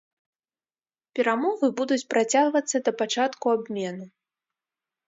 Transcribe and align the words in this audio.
Перамовы 1.19 1.69
будуць 1.83 2.01
працягвацца 2.15 2.77
да 2.89 2.95
пачатку 3.05 3.45
абмену. 3.57 4.05